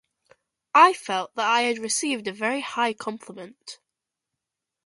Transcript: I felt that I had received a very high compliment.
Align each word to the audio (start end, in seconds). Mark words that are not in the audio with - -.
I 0.73 0.93
felt 0.93 1.35
that 1.35 1.47
I 1.47 1.61
had 1.61 1.77
received 1.77 2.27
a 2.27 2.33
very 2.33 2.61
high 2.61 2.91
compliment. 2.91 3.77